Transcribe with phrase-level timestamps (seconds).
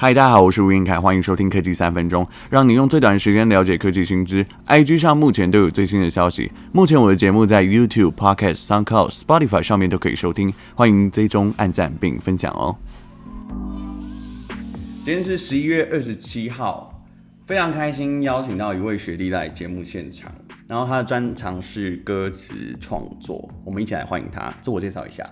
[0.00, 4.46] 嗨，大家好，我是吴晏恺，欢迎收听科技三分钟，让你用最短的时间了解科技新知。
[4.68, 6.52] IG 上目前都有最新的消息。
[6.70, 12.76] 目前我的节目在 YouTube、Podcast、SoundCloud、Spotify 上面都可以收听，欢迎追踪、按赞并分享哦。
[15.04, 17.04] 今天是十一月二十七号，
[17.48, 20.30] 非常开心邀请到一位学弟来节目现场，
[20.68, 25.24] 然后他的专长是歌词创作，我们一起来欢迎他，自我介绍一下。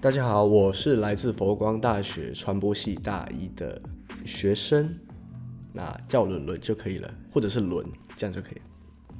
[0.00, 3.82] 大家好，我是来自佛光大学传播系大一的
[4.24, 4.96] 学生，
[5.72, 7.84] 那叫伦伦就可以了，或者是伦，
[8.16, 8.60] 这样就可以了。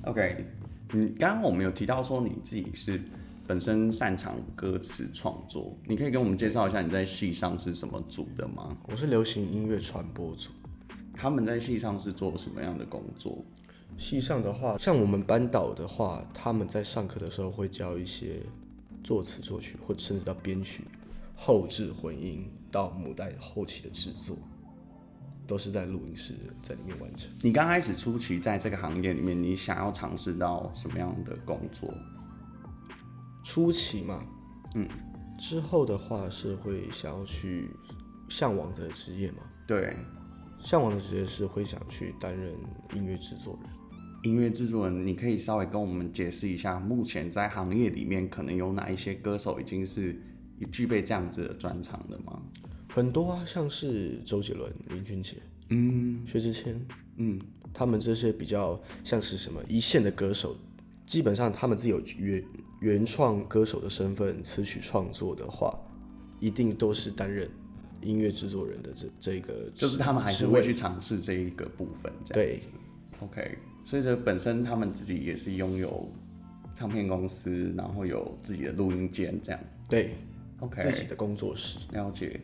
[0.02, 0.46] OK，
[0.92, 3.02] 你，刚刚我们有提到说你自己是
[3.44, 8.76] 本身擅长歌词创作，你可以给我们介绍一下你在系上是什么组的吗？
[8.86, 10.50] 我是流行音乐传播组。
[11.12, 13.44] 他们在系上是做什么样的工作？
[13.96, 18.42] 系上的话，像我们班导的话，他们在上课的时候会教一些。
[19.02, 20.84] 作词作曲，或者甚至到编曲、
[21.34, 24.36] 后置混音到母带后期的制作，
[25.46, 27.30] 都是在录音室在里面完成。
[27.42, 31.92] 你刚开始初期在这个行业里面，你想要尝试到什么样的工作？
[33.42, 34.22] 初期嘛，
[34.74, 34.86] 嗯，
[35.38, 37.70] 之后的话是会想要去
[38.28, 39.38] 向往的职业嘛？
[39.66, 39.96] 对，
[40.60, 42.52] 向往的职业是会想去担任
[42.94, 43.70] 音乐制作人。
[44.28, 50.20] 音乐制作人，你可以稍微跟我们解释一下，目前在行业里面可能有哪一些歌手已经是
[50.70, 52.42] 具备这样子的专长的吗？
[52.92, 55.36] 很多啊，像是周杰伦、林俊杰、
[55.70, 56.78] 嗯，薛之谦，
[57.16, 57.40] 嗯，
[57.72, 60.54] 他们这些比较像是什么一线的歌手，
[61.06, 62.44] 基本上他们自己有原
[62.80, 65.74] 原创歌手的身份，词曲创作的话，
[66.38, 67.48] 一定都是担任
[68.02, 72.34] 音乐制作人的这这个，就是他们还是会去尝试这一个部分，这样。
[72.34, 72.60] 对
[73.20, 73.58] ，OK。
[73.88, 76.12] 所以说，本身他们自己也是拥有
[76.74, 79.58] 唱片公司，然后有自己的录音间，这样。
[79.88, 80.14] 对
[80.60, 81.78] ，OK，自己的工作室。
[81.92, 82.38] 了解。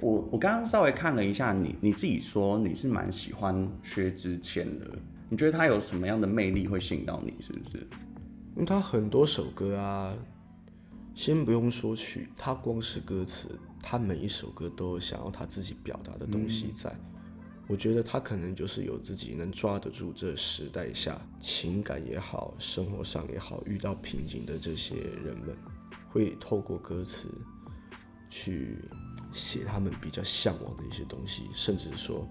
[0.00, 4.90] 我我刚刚稍微看了一下你，你自己说你是蛮喜欢薛之谦的，
[5.28, 7.36] 你觉得他有什么样的魅力会吸引到你？
[7.40, 7.76] 是不是？
[8.56, 10.12] 因为他很多首歌啊，
[11.14, 13.48] 先不用说曲，他光是歌词，
[13.80, 16.90] 他每一首歌都有想要他自己表达的东西在。
[16.90, 17.19] 嗯
[17.70, 25.56] 我觉得他可能就是有自己能抓得住这时代下情感也好，生活上也好，遇到瓶颈的这些人们，
[26.08, 27.28] 会透过歌词
[28.28, 28.76] 去
[29.32, 32.28] 写他们比较向往的一些东西，甚至说，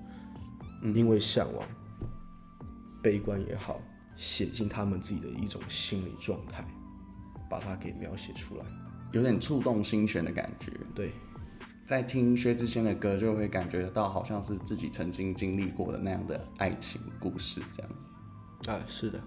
[0.93, 1.65] 因为向往，
[3.01, 3.81] 悲观也好，
[4.17, 6.67] 写进他们自己的一种心理状态，
[7.49, 8.65] 把它给描写出来，
[9.13, 11.13] 有点触动心弦的感觉，对。
[11.89, 17.91] 在听薛之谦的歌，就会感觉到好像是自己曾经经历过的那样的爱情故事，这样。
[18.67, 19.19] 啊，是的。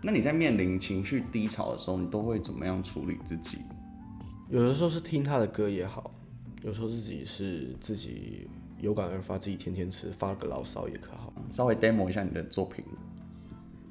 [0.00, 3.58] 那你在面临情绪低潮的时候，你都会怎么样处理自己？
[4.50, 6.14] 有的时候是听他的歌也好，
[6.62, 8.48] 有时候自己是自己
[8.78, 11.32] 有感而发，自己天天吃发个牢骚也可好。
[11.50, 12.84] 稍微 demo 一下你的作品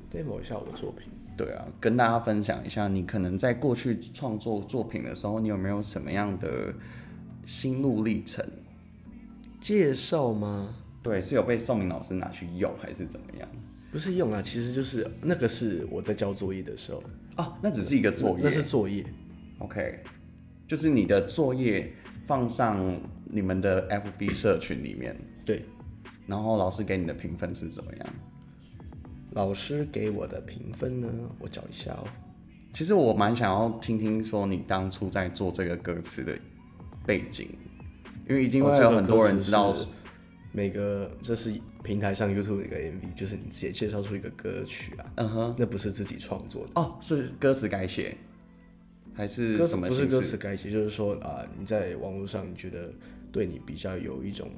[0.09, 1.09] ，demo 一下我的作品。
[1.35, 6.73] 对啊，跟大家分享一下，你可能在过去创作作品的时候，你有没有什么样的？
[7.45, 8.45] 心路历程
[9.59, 10.75] 介绍吗？
[11.01, 13.47] 对，是有被宋明老师拿去用，还是怎么样？
[13.91, 17.03] 不是用啊，其实就是那个是我在交作业的时候
[17.37, 19.05] 哦，那只是一个作业，那是作业。
[19.59, 19.99] OK，
[20.67, 21.93] 就是你的作业
[22.25, 25.15] 放上你们的 FB 社群里面，
[25.45, 25.63] 对。
[26.25, 28.07] 然后老师给你的评分是怎么样？
[29.31, 31.07] 老师给我的评分呢？
[31.39, 32.07] 我找一下哦。
[32.71, 36.37] 其实我蛮想要听听说你当初在做这个歌词的。
[37.05, 37.47] 背景，
[38.29, 39.75] 因为一定会有很多人知道
[40.51, 41.53] 每个这是
[41.83, 48.15] 平台上 YouTube 的一个 MV，就是你直接介绍出一个歌曲啊，嗯哼，那不是自己创作的哦，是歌词改写，
[49.15, 49.87] 还是什么？
[49.87, 52.93] 不是歌词改写，就是说啊，你在网络上你觉得
[53.31, 54.51] 对你比较有一种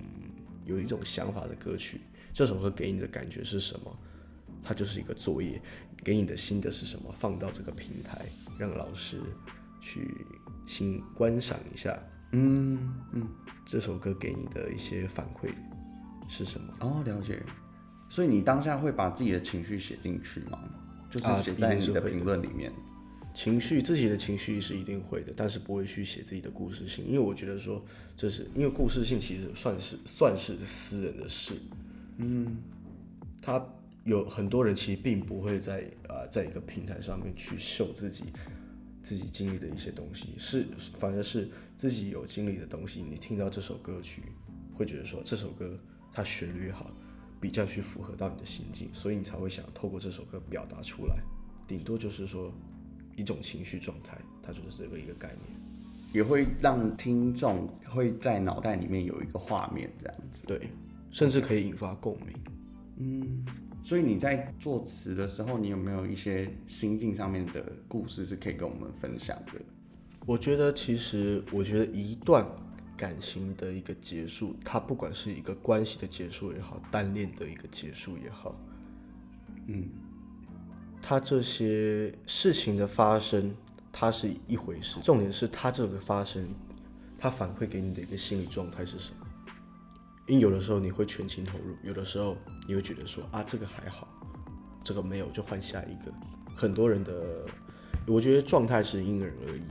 [0.65, 2.01] 有一种想法的歌曲，
[2.33, 3.99] 这首歌给你的感觉是什么？
[4.61, 5.61] 它就是一个作业，
[6.03, 7.15] 给你的心得是什么？
[7.19, 8.25] 放到这个平台，
[8.57, 9.21] 让老师
[9.79, 10.13] 去
[10.67, 11.97] 新观赏一下。
[12.37, 12.77] 嗯
[13.13, 13.27] 嗯，
[13.65, 15.49] 这首歌给你的一些反馈
[16.27, 16.67] 是什么？
[16.81, 17.41] 哦，了解。
[18.09, 20.59] 所以你当下会把自己的情绪写进去吗？
[21.09, 22.69] 就是写在你的评论里面。
[22.71, 22.75] 啊，
[23.33, 27.81] 情绪自己的情绪是一定会的，但是不会去写自己的故事性，因为我觉得说
[28.17, 31.53] 这是因为故事性其实算是算是私人的事。
[32.17, 32.57] 嗯，
[33.41, 33.65] 他
[34.03, 38.25] 有很多人其实并不会在啊，在一个平台上面去秀自己。
[39.05, 40.65] 自己经历的一些东西，是
[40.97, 43.01] 反而是自己有经历的东西。
[43.01, 44.23] 你听到这首歌曲，
[44.73, 45.79] 会觉得说这首歌
[46.13, 46.89] 它旋律好，
[47.39, 51.15] 比较去符合到你的心境，所以你才会想透过这首歌表达出来。
[51.67, 52.53] 顶多就是说
[53.15, 55.59] 一种情绪状态，它就是这个一个概念。
[56.13, 60.47] 也会让听众会在脑袋里面有一个画面，这样子。
[60.47, 60.69] 对，
[61.11, 62.33] 甚至可以引发共鸣。
[62.97, 63.45] 嗯，
[63.83, 69.59] 所以你在作词的时候，你有没有一些心境上面的故事是可以跟我们分享的？
[70.25, 72.45] 我觉得，其实我觉得一段
[72.97, 78.55] 感情的一个结束，它不管是一个关系的结束也好，单恋的一个结束也好，
[79.67, 79.87] 嗯，
[81.01, 83.53] 它这些事情的发生，
[83.91, 84.99] 它是一回事。
[85.03, 86.43] 重点是它这个发生，
[87.19, 89.27] 它反馈给你的一个心理状态是什么？
[90.27, 92.35] 因为有的时候你会全情投入，有的时候
[92.67, 94.07] 你会觉得说啊，这个还好，
[94.83, 96.11] 这个没有就换下一个。
[96.55, 97.45] 很多人的，
[98.07, 99.61] 我觉得状态是因人而异。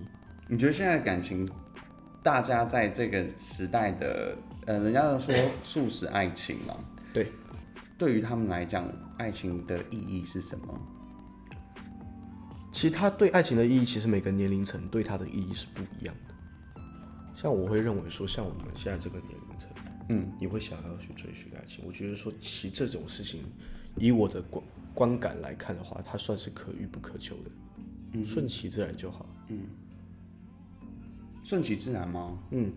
[0.49, 1.49] 你觉得现在的感情，
[2.23, 4.37] 大家在这个时代的，
[4.67, 6.77] 呃，人家都说 素食爱情嘛，
[7.15, 7.33] 对，
[7.97, 8.87] 对于他们来讲，
[9.17, 10.79] 爱情的意义是什么？
[12.71, 16.35] 其实他对爱情的意义，其实每个年龄层对他的意义是不一样的。
[17.35, 19.71] 像我会认为说，像我们现在这个年龄层，
[20.11, 21.85] 嗯，你会想要去追寻爱情。
[21.87, 23.43] 我觉得说，其实这种事情，
[23.97, 27.51] 以我的观观感来看的话，它算是可遇不可求的，
[28.13, 29.61] 嗯，顺其自然就好，嗯。
[31.45, 32.39] 顺其自然吗？
[32.51, 32.73] 嗯，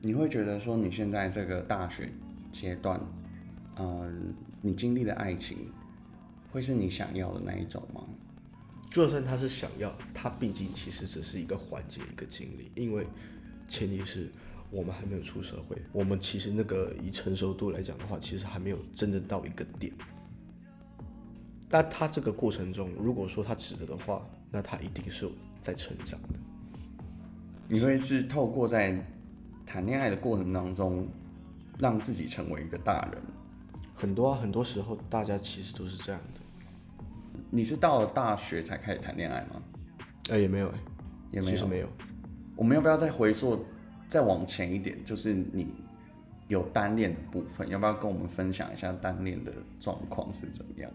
[0.00, 2.10] 你会觉得说你现在这个大学
[2.50, 3.00] 阶段，
[3.76, 4.12] 嗯、呃，
[4.60, 5.70] 你经历的爱情，
[6.50, 8.02] 会是你想要的那一种吗？
[8.90, 13.06] 就算他是想要，他毕竟其实只是一个环节，一个经历，因为
[13.68, 14.28] 前提是
[14.70, 19.92] 我们还没有出社会，我们其实那个以成熟度来讲的话，其实还没有真正到一个点。
[21.70, 26.28] 但他这个过程中，如果说他值得的话，那他一定是有在成长的。
[27.68, 28.94] 你会是透过在
[29.64, 31.08] 谈恋爱的过程当中，
[31.78, 33.22] 让自己成为一个大人。
[33.94, 36.40] 很多啊，很多时候大家其实都是这样的。
[37.50, 39.62] 你是到了大学才开始谈恋爱吗？
[40.30, 40.78] 哎，也没有哎，
[41.30, 41.88] 也没有，其实没有。
[42.56, 43.64] 我们要不要再回溯，
[44.08, 45.02] 再往前一点？
[45.04, 45.68] 就是你
[46.48, 50.90] 有单恋的部分，要不要跟我们分享一下单恋的状况是怎么样？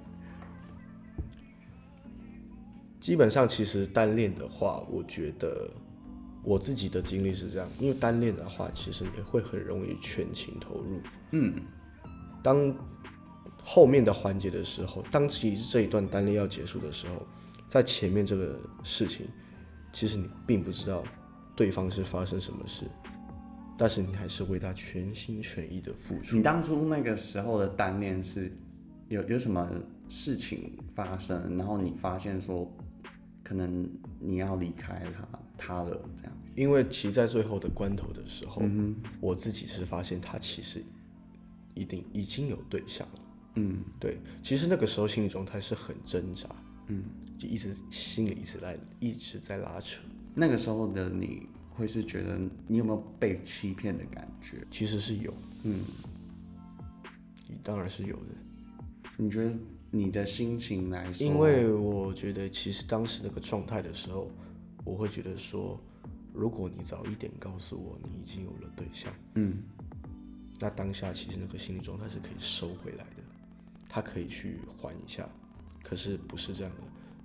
[2.99, 5.71] 基本上，其实单恋的话，我觉得。
[6.43, 11.01] 我自己的经历是这样，因为单恋的话，其实也会很容易全情投入。
[11.31, 11.55] 嗯，
[12.41, 12.73] 当
[13.63, 17.25] 后面的环节的时候，当其实这一段单恋要结束的时候，
[17.67, 19.27] 在前面这个事情，
[19.91, 21.03] 其实你并不知道
[21.53, 22.85] 对方是发生什么事，
[23.77, 26.37] 但是你还是为他全心全意的付出。
[26.37, 28.49] 你当初那个时候的单恋是
[29.09, 29.69] 有有什么
[30.07, 32.71] 事情发生，然后你发现说，
[33.43, 33.85] 可能
[34.19, 35.27] 你要离开他。
[35.59, 40.83] 他了，这样，因为其在最后的关头的时候，嗯，我自己是发现他其实
[41.73, 43.19] 一定已经有对象了，
[43.55, 46.47] 嗯，对，其实那个时候心理状态是很挣扎，
[46.89, 47.03] 嗯，
[47.39, 49.99] 就一直心里一直在一直在拉扯。
[50.35, 54.63] 那个时候的你会是觉得你有没有被欺骗的感觉？
[54.69, 55.81] 其实是有，嗯，
[57.63, 58.29] 当然是有的。
[59.17, 59.57] 你觉得
[59.91, 61.25] 你的心情来说？
[61.25, 64.29] 因为我觉得其实当时那个状态的时候。
[64.85, 65.77] 我会觉得说，
[66.33, 69.57] 如果你早一点告诉我你已经有了对象，嗯，
[70.61, 73.21] 那当下其实那个心理状态是可以收回来的，
[73.89, 75.27] 他可以去缓一下。
[75.83, 76.83] 可是不是这样的，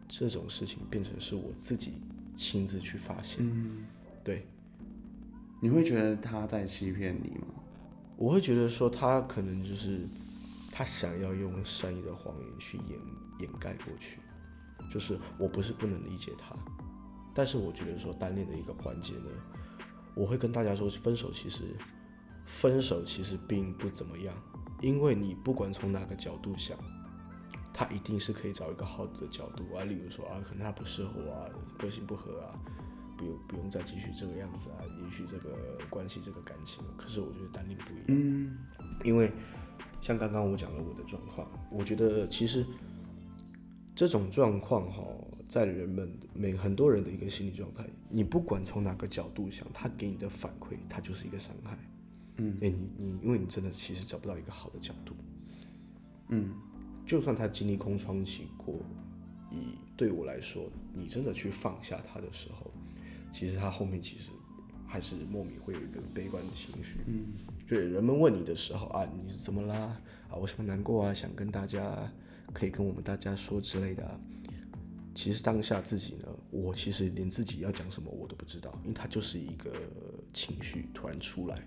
[0.09, 1.93] 这种事情变成是我自己
[2.35, 3.37] 亲自去发现。
[3.39, 3.87] 嗯，
[4.25, 4.45] 对。
[5.61, 7.47] 你会觉得他在欺骗你吗？
[8.17, 10.01] 我会觉得说他可能就是
[10.73, 12.99] 他想要用善意的谎言去掩
[13.41, 14.19] 掩盖过去，
[14.91, 16.57] 就是我不是不能理解他。
[17.35, 19.31] 但是我觉得说单恋的一个环节呢，
[20.15, 21.77] 我会跟大家说，分手其实，
[22.47, 24.35] 分手其实并不怎么样，
[24.81, 26.77] 因为你不管从哪个角度想，
[27.73, 31.49] 他一定是可以找一个好的角度啊，例如说啊，可能他不适合我啊，
[31.79, 32.53] 个性不合啊，
[33.17, 35.57] 不用不用再继续这个样子啊，延续这个
[35.89, 36.85] 关系这个感情。
[36.99, 38.59] 可是我觉得单恋不一样，嗯，
[39.05, 39.33] 因为
[40.03, 42.67] 像刚刚我讲了我的状况，我觉得其实
[43.95, 45.03] 这种状况哈。
[45.49, 51.77] 在人们每很多人的一个心理状态，你不管从哪个角度想，他给你的反馈，他就是一个伤害。
[52.39, 55.15] 嗯，哎，你你，因为你真的其实找不到一个好的角度。
[56.29, 56.55] 嗯，
[57.05, 58.77] 就算他经历空窗期过，
[59.51, 62.73] 以对我来说，你真的去放下他的时候，
[63.31, 64.31] 其实他后面其实
[64.87, 67.01] 还是莫名会有一个悲观的情绪。
[67.07, 67.27] 嗯，
[67.67, 70.01] 对，人们问你的时候啊，你是怎么啦？
[70.29, 71.15] 啊，为什么难过啊？
[71.15, 72.11] 想跟大家
[72.53, 74.19] 可以跟我们大家说之类的啊。
[75.15, 79.71] 其实当下自己呢，我其实连自己要讲什么我都不知道，因为它就是一个
[80.33, 81.63] 情绪突然出来，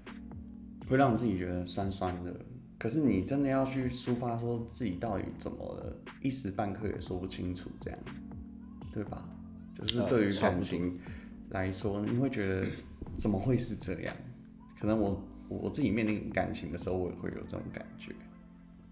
[0.87, 2.35] 会让自己觉得酸酸的。
[2.77, 7.99] 可是你真的要去抒发，说自己到底怎么了，一时半刻也说不清楚，这样，
[8.91, 9.27] 对吧？
[9.77, 10.99] 就是对于感情，
[11.49, 12.67] 来说，你会觉得
[13.17, 14.15] 怎么会是这样？
[14.79, 18.13] 可能我我自己面临感情的时候，我也会有这种感觉。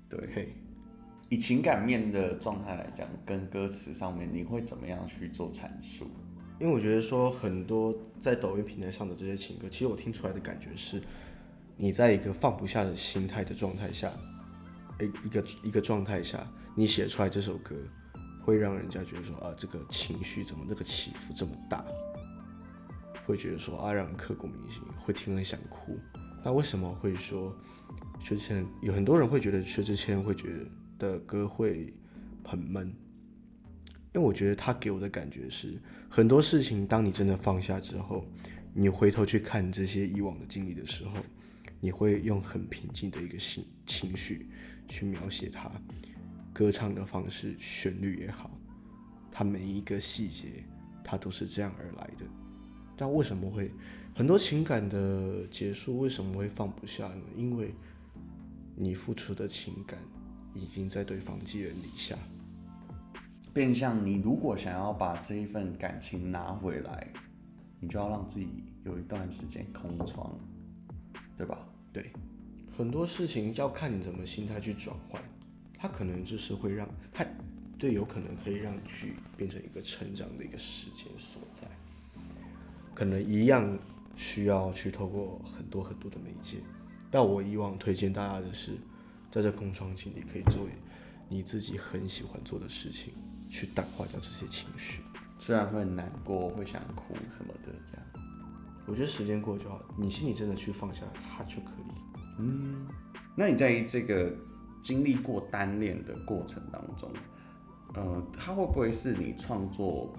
[0.09, 0.53] 对，嘿
[1.29, 6.07] 以情感面的状态来讲，跟歌词上面，你会怎么样去做阐述？
[6.59, 11.01] 因为我觉得说很多在抖音平台上的这些情歌，其实我听出来的感觉是，
[11.75, 14.11] 你在一个放不下的心态的状态下，
[14.99, 17.75] 一一个一个状态下，你写出来这首歌，
[18.43, 21.83] 会让人家觉得说啊，这个情绪怎么这个起伏这么大，
[23.25, 25.97] 会觉得说啊，让人刻骨铭心，会听了想哭。
[26.43, 27.55] 那为什么会说
[28.19, 28.65] 薛之谦？
[28.81, 30.67] 有很多人会觉得薛之谦会觉得
[30.99, 31.93] 的歌会
[32.43, 32.87] 很闷，
[34.13, 38.25] 因为我觉得他给我的感觉是，很多事情当你真的放下之后，
[38.73, 41.13] 你回头去看这些以往的经历的时候，
[41.79, 44.49] 你会用很平静的一个心情绪
[44.87, 45.71] 去描写它。
[46.51, 48.51] 歌唱的方式，旋律也好，
[49.31, 50.63] 它每一个细节，
[51.03, 52.25] 它都是这样而来的。
[52.95, 53.71] 但为什么会
[54.15, 57.21] 很多情感的结束，为什么会放不下呢？
[57.35, 57.73] 因为
[58.75, 59.99] 你付出的情感
[60.53, 62.15] 已经在对方寄人篱下。
[63.51, 67.07] 变相，你如果想要把这一份感情拿回来，
[67.79, 68.47] 你就要让自己
[68.83, 70.37] 有一段时间空窗，
[71.35, 71.57] 对吧？
[71.91, 72.11] 对，
[72.77, 75.19] 很多事情要看你怎么心态去转换。
[75.75, 77.25] 它可能就是会让它，
[77.79, 81.67] 对，有可能可以让去变成一个成长的一个时间所在。
[82.95, 83.77] 可能一样
[84.15, 86.57] 需要去透过很多很多的媒介，
[87.11, 88.71] 但我以往推荐大家的是，
[89.31, 90.67] 在这空窗期，你可以做
[91.29, 93.13] 你自己很喜欢做的事情，
[93.49, 95.01] 去淡化掉这些情绪。
[95.39, 98.05] 虽然会很难过，会想哭什么的，这样。
[98.85, 102.19] 我觉得时间过就好，你心里真的去放下它就可以。
[102.39, 102.87] 嗯，
[103.35, 104.35] 那你在这个。
[104.83, 107.09] 经历过单恋的过程当中，
[107.93, 110.13] 呃，它会不会是你创作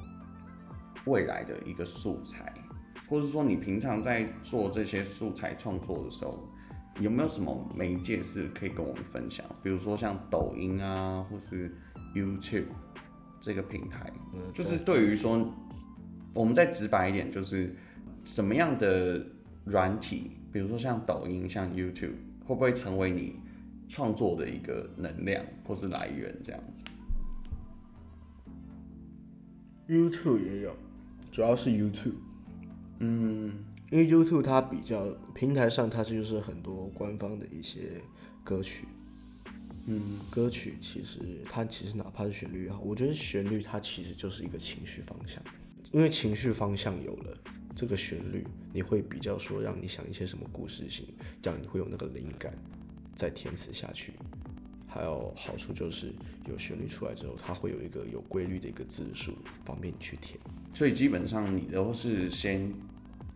[1.05, 2.51] 未来的一个素材，
[3.09, 6.49] 或者说你平常在做这些素材创作的时候，
[7.01, 9.45] 有没有什么媒介是可以跟我们分享？
[9.63, 11.75] 比如说像抖音啊，或是
[12.15, 12.67] YouTube
[13.41, 14.13] 这个平台，
[14.55, 15.53] 就是对于说，
[16.33, 17.75] 我们再直白一点，就是
[18.25, 19.25] 什么样的
[19.65, 23.37] 软体，比如说像抖音、像 YouTube，会不会成为你
[23.89, 26.85] 创作的一个能量或是来源这样子
[29.89, 30.75] ，YouTube 也有，
[31.31, 32.15] 主要是 YouTube，
[32.99, 38.01] 嗯，因为 YouTube 它比较平台上，它就是很多官方的一些
[38.43, 38.87] 歌曲，
[39.87, 45.43] 嗯，歌曲其实它其实哪怕是旋律也好，我觉得旋律它其实就是一个情绪方向，
[45.93, 47.37] 因为情绪方向有了
[47.75, 51.07] 这个旋律，你会比较说让你想一些什么故事性，
[51.43, 52.53] 这样你会有那个灵感。
[53.17, 54.13] 再填词下去，
[54.89, 56.13] 还有好处就是
[56.49, 59.35] 有旋律出来之后，它会有一个有规律的一个字数，
[59.65, 60.37] 方便你去填。
[60.75, 62.71] 所以基本上你都是先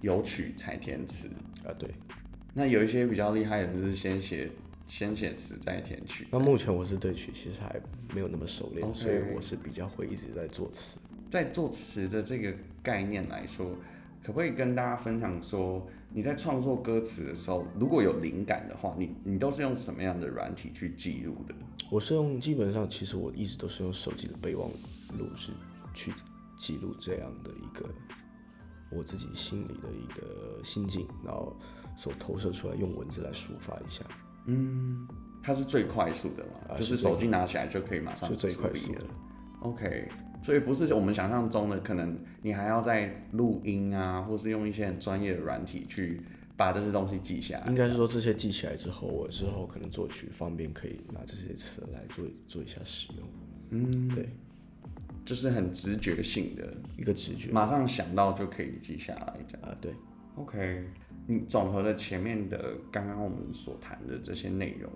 [0.02, 1.28] 有曲才填词
[1.64, 1.72] 啊？
[1.78, 1.88] 对。
[2.52, 4.50] 那有一些比较厉害的，就是先写
[4.86, 6.26] 先写词再填曲。
[6.32, 7.80] 那目前我是对曲其实还
[8.14, 8.94] 没有那么熟练，Okay.
[8.94, 10.98] 所以我是比较会一直在作词。
[11.30, 12.52] 在作词的这个
[12.82, 13.76] 概念来说，
[14.24, 15.88] 可不可以跟大家分享说？
[16.10, 21.54] 你在创作歌词的时候，如果有灵感的话，你你都是用什么样的软体去记录的？
[21.90, 24.66] 我是用，基本上其实我一直都是用手机的备忘
[25.18, 25.52] 录是
[25.92, 26.10] 去
[26.58, 27.88] 记录这样的一个
[28.90, 31.56] 我自己心里的一个心境，然后
[31.96, 34.04] 所投射出来，用文字来抒发一下。
[34.46, 35.08] 嗯，
[35.42, 36.74] 它是最快速的嘛？
[36.74, 39.04] 啊、就是手机拿起来就可以马上就最快速的。
[39.60, 40.08] OK。
[40.40, 46.22] 所以不是我们想象中的，可能你还要在录音啊，或是用一些很专业的软体去
[46.56, 47.66] 把这些东西记下来。
[47.66, 53.28] 应该是说这些记起来之后，我之后可能作曲方便可以拿这些词来做做一下使用。
[53.70, 54.30] 嗯，对，
[55.28, 59.68] 就是很直觉性的一个直觉，马上想到就可以记下来这样。
[59.68, 59.92] 啊，对。
[60.36, 60.82] OK，
[61.26, 64.90] 你总和了前面的刚刚我们所谈的这些内容。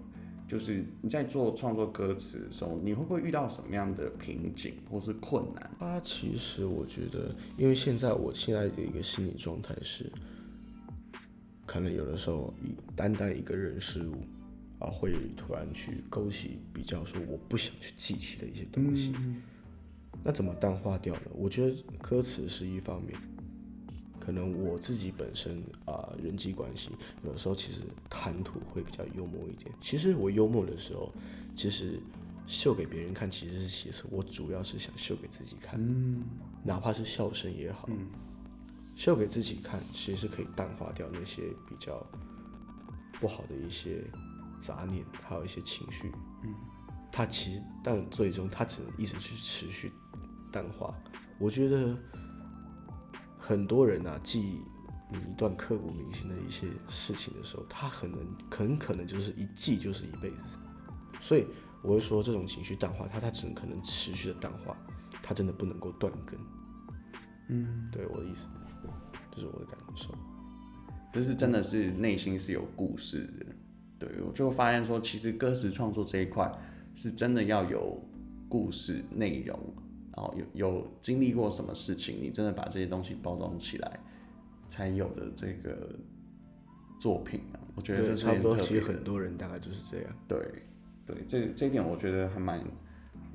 [0.48, 5.70] 就是你在做创作歌词的时候，你会不会遇到什么样的瓶颈或是困难？
[5.78, 10.10] 啊，其实我觉得，因为现在我现在的一个心理状态是，
[11.66, 14.14] 可能有的时候以单单一个人事物
[14.78, 19.42] 啊，会突然去勾起比较说我不想去记起的一些东西，嗯、
[20.24, 21.22] 那怎么淡化掉呢？
[21.34, 23.14] 我觉得歌词是一方面。
[24.20, 26.90] 可能我自己本身啊、呃，人际关系
[27.24, 29.74] 有时候其实谈吐会比较幽默一点。
[29.80, 31.12] 其实我幽默的时候，
[31.56, 31.98] 其实
[32.46, 35.74] 秀给别人看其实是其次，我主要是想秀给自己看。
[35.76, 36.22] 嗯，
[36.62, 38.06] 哪怕是笑声也好，嗯，
[38.94, 42.06] 秀给自己看，其实是可以淡化掉那些比较
[43.14, 44.04] 不好的一些
[44.60, 46.12] 杂念，还有一些情绪。
[46.44, 46.54] 嗯，
[47.10, 49.90] 它其实但最终它只能一直去持续
[50.52, 50.94] 淡化。
[51.38, 51.96] 我觉得。
[53.44, 54.38] 很多人啊记
[55.10, 60.56] 你一段刻骨铭心的一些事情的时候，他可能很可能就是一记就是一辈子。
[61.20, 61.44] 所以
[61.82, 64.76] 我会说，这种情绪淡化，它它只能可能持续的淡化，
[65.24, 66.38] 它真的不能够断根。
[67.48, 68.46] 嗯，对我的意思，
[69.32, 70.14] 这、就是我的感受。
[71.12, 73.46] 就是真的是内心是有故事的。
[73.98, 76.50] 对，我就发现说，其实歌词创作这一块
[76.94, 78.00] 是真的要有
[78.48, 79.58] 故事内容，
[80.16, 84.00] 然后有有经历过什么事情，你真的把这些东西包装起来，
[84.68, 85.94] 才有的这个
[87.00, 87.60] 作品啊。
[87.74, 90.16] 我觉得这差不多，其实很多人大概就是这样。
[90.28, 90.38] 对，
[91.06, 92.62] 对，这这一点我觉得还蛮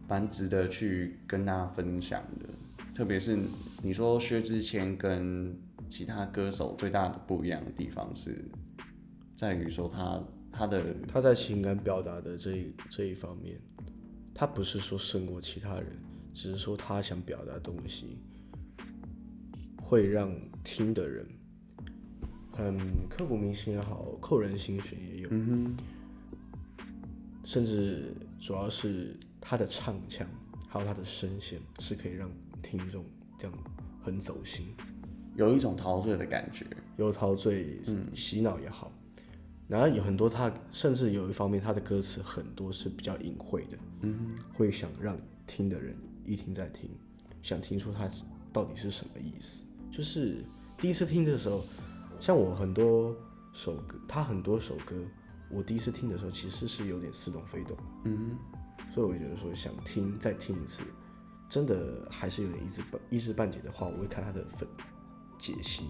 [0.07, 2.49] 蛮值得去跟大家分享的。
[2.95, 3.37] 特别是
[3.83, 5.55] 你说薛之谦跟
[5.89, 8.43] 其他歌手最大的不一样的地方是
[9.35, 10.21] 在于说他。
[10.49, 13.59] 他的他在情感表达的这一这一方面，
[14.33, 15.85] 他不是说胜过其他人，
[16.37, 18.19] 只是说他想表达的东西
[19.81, 20.31] 会让
[20.63, 21.25] 听的人
[22.51, 22.77] 很
[23.09, 25.75] 刻骨铭心也好，扣人心弦也有，嗯、
[27.43, 30.27] 甚至主要是他的唱腔
[30.67, 32.29] 还有他的声线是可以让
[32.61, 33.03] 听众
[33.39, 33.57] 这样
[34.03, 34.67] 很走心，
[35.35, 36.67] 有一种陶醉的感觉，
[36.97, 38.91] 有陶醉，嗯，洗脑也好。
[39.67, 45.17] 然后有很多他，甚至有一方面，他的歌词很多是比较隐晦的，嗯，会想让
[45.47, 46.89] 听的人一听再听，
[47.41, 48.07] 想听出他
[48.53, 49.63] 到底是什么意思。
[49.89, 50.43] 就是
[50.77, 51.63] 第一次听的时候，
[52.19, 53.15] 像我很多
[53.53, 55.01] 首歌，他很多首歌，
[55.49, 58.37] 我第一次听的时候其实是有点似懂非懂，嗯，
[58.93, 60.83] 所以我觉得说想听再听一次，
[61.49, 64.67] 真的还是有点一知半一知半解的话，我会看他的粉
[65.39, 65.85] 解析。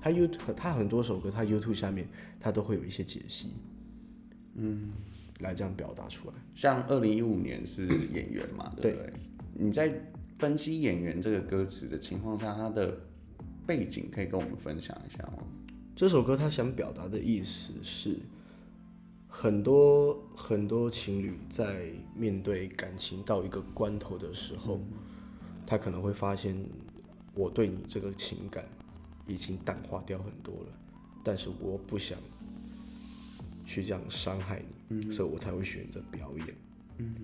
[0.00, 2.06] 他 YouTube，他很多首歌，他 YouTube 下面
[2.38, 3.54] 他都会有一些解析，
[4.54, 4.92] 嗯，
[5.40, 6.34] 来这样表达出来。
[6.54, 9.06] 像二零一五年是演员嘛，对不对？
[9.06, 9.12] 对。
[9.58, 9.92] 你在
[10.38, 12.96] 分析演员这个歌词的情况下，他的
[13.66, 15.42] 背景可以跟我们分享一下吗？
[15.96, 18.16] 这首歌他想表达的意思是，
[19.26, 24.98] 很多很多情侣在面对感情到一个关头的时候，嗯，
[25.66, 26.56] 他可能会发现
[27.34, 28.64] 我对你这个情感。
[29.30, 30.72] 已经淡化掉很多了，
[31.22, 32.18] 但是我不想
[33.66, 36.46] 去这样伤害你，嗯，所以我才会选择表演。
[36.96, 37.14] 嗯，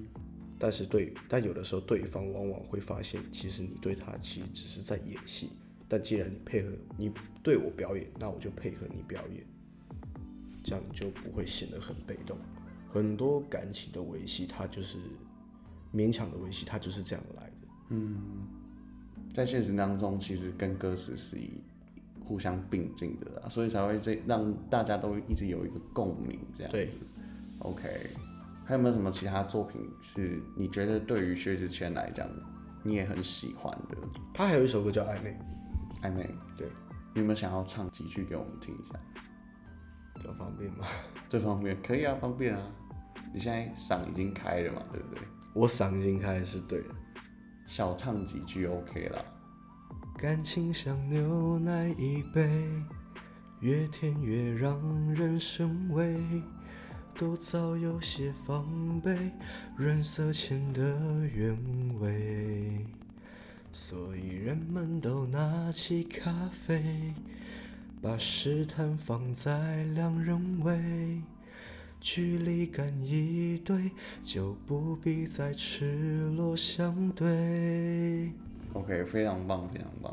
[0.64, 5.50] 但是对，但有的时候对方往往会发现，其实你对他其实只是在演戏。
[5.86, 9.44] 但既然你配合，你对我表演，那我就配合你表演，
[10.62, 12.38] 这样就不会显得很被动。
[12.90, 14.96] 很多感情的维系，它就是
[15.92, 17.68] 勉强的维系，它就是这样来的。
[17.90, 18.22] 嗯，
[19.34, 21.50] 在现实当中，其实跟歌词是一。
[22.26, 26.72] 互相并进的啦，所以才会这让大家都一直有一个共鸣，这样。
[26.72, 26.88] 对
[27.58, 27.84] ，OK，
[28.64, 32.26] 还有没有什么其他作品是你觉得对于薛之谦来讲
[32.82, 33.96] 你也很喜欢的？
[34.32, 35.36] 他还有一首歌叫《暧昧》，
[36.04, 36.28] 暧昧。
[36.56, 36.68] 对，
[37.14, 38.98] 你有没有想要唱几句给我们听一下？
[40.14, 40.86] 比较方便吗？
[41.28, 42.62] 这方便可以啊，方便啊。
[43.32, 45.24] 你现在嗓已经开了嘛，对不对？
[45.52, 46.88] 我嗓已经开是对的，
[47.66, 49.24] 小唱几句 OK 了。
[50.16, 52.82] 感情像牛奶一杯，
[53.60, 54.78] 越甜越让
[55.14, 56.20] 人生畏，
[57.16, 59.16] 都早有些防备，
[59.76, 60.80] 润色前的
[61.32, 61.56] 原
[62.00, 62.84] 味。
[63.72, 67.14] 所以人们都拿起咖啡，
[68.02, 71.22] 把试探放在两人位，
[72.00, 73.92] 距离感一对，
[74.24, 78.32] 就不必再赤裸相对。
[78.72, 80.12] OK，非常棒，非常棒。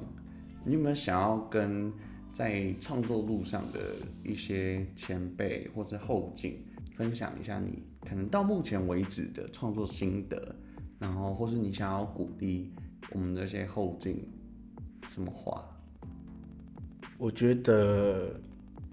[0.63, 1.91] 你有没有想要跟
[2.31, 3.79] 在创作路上的
[4.23, 6.63] 一些前辈或者后进
[7.01, 10.55] 分享一下你可能到目前为止的创作心得，
[10.99, 12.71] 然后或是你想要鼓励
[13.09, 14.29] 我们这些后进
[15.07, 15.67] 什么话？
[17.17, 18.39] 我觉得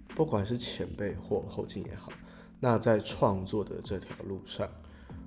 [0.09, 2.11] 不管是前辈或后进也好，
[2.59, 4.67] 那在创作的这条路上，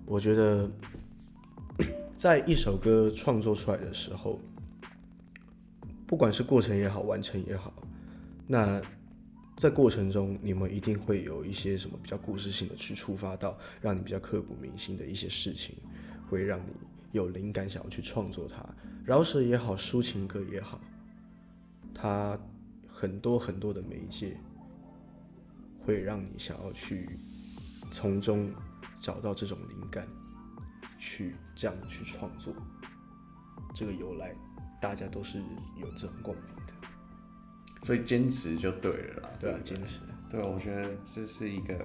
[0.05, 0.67] 我觉得。
[2.17, 4.39] 在一首歌创作出来的时候，
[6.05, 7.73] 不管是过程也好，完成也好，
[8.45, 8.79] 那
[9.61, 15.75] 在过程中你们一定会有一些什么比较故事性的去触发到，让你比较刻骨铭心的一些事情，
[16.27, 16.73] 会让你
[17.11, 18.67] 有灵感想要去创作它。
[19.05, 20.81] 饶舌也好，抒情歌也好，
[21.93, 22.35] 它
[22.87, 24.35] 很多很多的媒介，
[25.85, 27.07] 会让你想要去
[27.91, 28.51] 从中
[28.99, 30.07] 找到这种灵感。
[30.97, 32.51] 去这样去创作，
[33.75, 34.35] 这个由来，
[34.81, 35.37] 大家都是
[35.77, 36.60] 有这种共鸣，
[37.83, 39.29] 所以坚持就对了啦。
[39.39, 39.99] 对啊，坚持。
[40.29, 41.77] 对，我觉得这是一个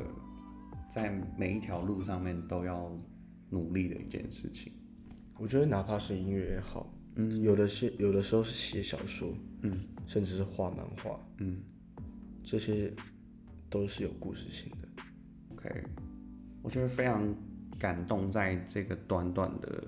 [0.89, 2.97] 在每一条路上面都要
[3.51, 4.73] 努力的一件事情。
[5.39, 11.59] 我觉得哪怕是音乐也好，嗯，有的是有的时候是写小说，嗯，甚至是画漫画，嗯，
[12.43, 12.93] 这些
[13.69, 15.03] 都是有故事性的。
[15.53, 15.83] OK，
[16.63, 17.35] 我觉得非常
[17.79, 19.83] 感动，在这个短短的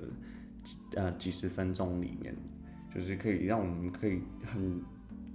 [0.96, 2.36] 呃几十分钟里面，
[2.94, 4.82] 就是可以让我们可以很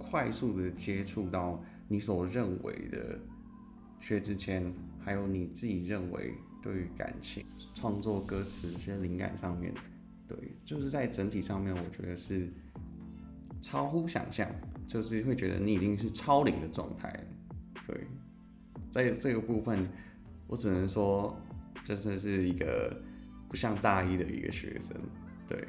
[0.04, 3.18] 快速的接触到你所认为的
[4.00, 9.72] 薛之谦，还有你自己认为对于感情创作歌词这些灵感上面，
[10.28, 12.48] 对，就是在整体上面，我觉得是
[13.60, 14.48] 超乎想象，
[14.86, 17.12] 就是会觉得你已经是超龄的状态，
[17.86, 18.06] 对，
[18.90, 19.88] 在这个部分。
[20.46, 21.34] 我只能说，
[21.86, 22.94] 真的是一个
[23.48, 24.94] 不像大一的一个学生。
[25.48, 25.66] 对，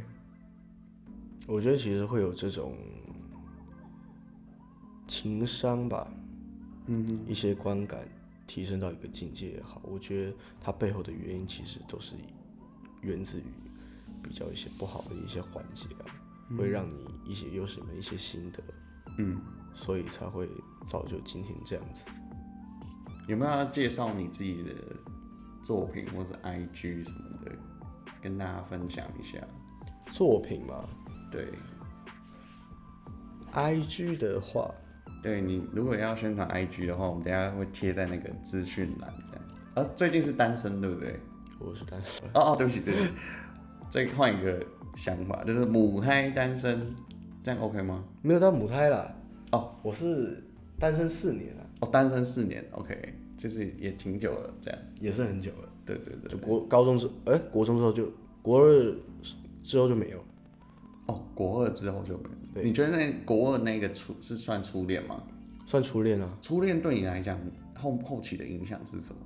[1.47, 2.75] 我觉得其实会有这种
[5.07, 6.07] 情商吧，
[6.87, 8.07] 嗯，一些观感
[8.47, 12.15] 提升到一个境界也好，我觉得它背后的原因其实都是
[13.01, 13.43] 源自于
[14.23, 16.05] 比较一些不好的一些环节啊，
[16.49, 18.63] 嗯、会让你一些有什么一些心得，
[19.17, 19.39] 嗯，
[19.73, 20.49] 所以才会
[20.87, 22.11] 造就今天这样子。
[23.27, 24.71] 有没有要介绍你自己的
[25.63, 27.51] 作品或者 IG 什么的，
[28.21, 29.39] 跟大家分享一下？
[30.11, 30.83] 作品嘛？
[31.31, 31.53] 对。
[33.51, 34.69] IG 的话，
[35.25, 39.43] 对你如果要宣传 IG 的话，我们等下会贴在那个资讯栏这样。
[39.73, 41.19] 啊，最近是单身对不对？
[41.57, 42.23] 我是单身。
[42.27, 43.09] 哦哦，对不起对不起。
[43.89, 44.63] 再换一个
[44.95, 46.79] 想法，就是母胎单身，
[47.41, 48.05] 这样 OK 吗？
[48.21, 49.11] 没有到母胎啦。
[49.51, 50.43] 哦，我是
[50.77, 51.65] 单身四年了。
[51.79, 52.95] 哦，单身四年，OK，
[53.35, 55.69] 就是也挺久了，这样也是很久了。
[55.83, 58.07] 对对对，就国高中时，哎、欸，国中之后就
[58.43, 58.95] 国二
[59.63, 60.23] 之后就没有。
[61.07, 62.29] 哦，国二之后就没有。
[62.53, 65.21] 对，你觉得那国二那个初是算初恋吗？
[65.65, 66.37] 算初恋啊。
[66.41, 67.39] 初恋对你来讲
[67.75, 69.21] 后后期的影响是什么？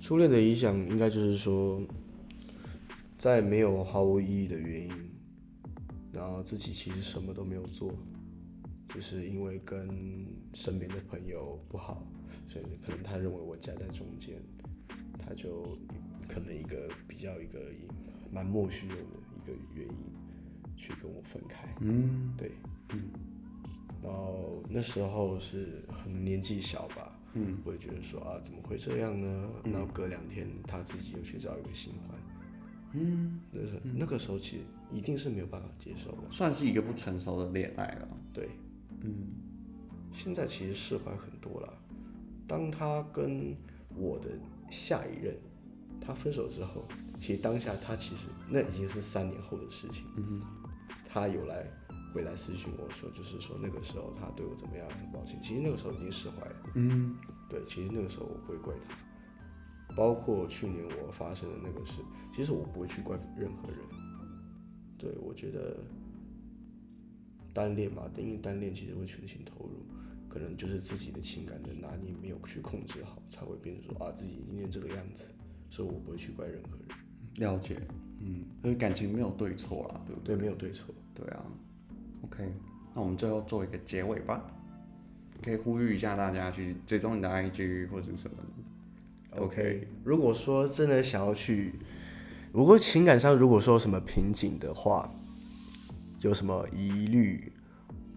[0.00, 1.82] 初恋的影响应该就是说，
[3.18, 4.92] 在没有毫无意义的原因，
[6.12, 7.92] 然后自己其实什么都没有做。
[8.88, 12.02] 就是因为跟身边的朋友不好，
[12.46, 14.40] 所以可能他认为我夹在中间，
[15.18, 15.62] 他就
[16.26, 17.60] 可能一个比较一个
[18.32, 19.17] 蛮莫须有的一
[19.52, 19.94] 个原因
[20.76, 21.66] 去跟我分开。
[21.80, 22.52] 嗯，对，
[22.92, 23.10] 嗯。
[24.00, 29.50] 然后那时候是很年纪小吧，嗯，我也觉得说啊，怎么会这样呢？
[29.64, 32.16] 然后隔两天他自己又去找一个新欢，
[32.92, 38.48] 嗯，就是那个时候其实一定是没有办法接受的，算是一个不成熟的恋爱了，对。
[39.00, 39.28] 嗯，
[40.12, 41.72] 现在其实释怀很多了。
[42.46, 43.54] 当他跟
[43.94, 44.30] 我的
[44.70, 45.36] 下一任
[46.00, 46.86] 他分手之后，
[47.18, 50.04] 其实当下他其实那已经是三年后的事情。
[50.16, 50.42] 嗯，
[51.08, 51.66] 他有来
[52.14, 55.40] 回来私信我说，就是说那个时候他对我怎么样，很抱歉。
[55.42, 56.56] 其实那个时候已经释怀了。
[56.74, 57.16] 嗯，
[57.48, 58.96] 对，其实那个时候我不会怪他。
[59.94, 62.02] 包括去年我发生的那个事，
[62.34, 63.78] 其实我不会去怪任何人。
[64.96, 65.76] 对，我觉得。
[67.54, 69.84] 单恋嘛，因为单恋其实会全心投入，
[70.28, 75.24] 可能就是自己的情感的拿捏没有去控制好，才会变成说啊自己今天这个样子，
[75.68, 76.86] 所以我不会去怪任何人。
[77.38, 77.76] 了解，
[78.20, 80.36] 嗯，因为感情没有对错啦，对不对？
[80.36, 80.94] 对，没有对错。
[81.14, 81.42] 对啊
[82.24, 82.52] ，OK，
[82.94, 84.44] 那我们最后做一个结尾吧，
[85.42, 89.42] 可以呼吁一下大家去追踪你的 IG 或者什么的。
[89.42, 91.74] OK，如果说真的想要去，
[92.52, 95.10] 如果情感上如果说有什么瓶颈的话。
[96.20, 97.52] 有什么疑虑、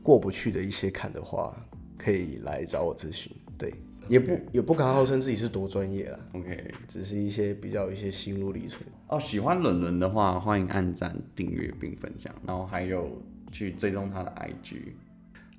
[0.02, 1.56] 过不去的一些坎的话，
[2.00, 3.32] 可以来找我咨询。
[3.60, 3.72] 对，
[4.12, 6.20] 也不也不敢号称自己是多专业啦。
[6.34, 8.82] OK，只是一些比较一些心路历程。
[9.08, 13.22] 哦，喜欢伦伦的话，欢迎按赞、订阅并分享，然后还有
[13.54, 14.36] 去追踪他的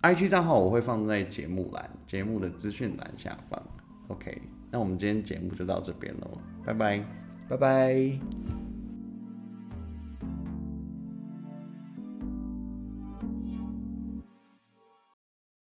[0.02, 3.62] IG，IG 账号我会放在节目栏、节目的资讯栏下方。
[4.08, 7.02] OK，那我们今天节目就到这边喽，拜拜，
[7.48, 8.61] 拜拜。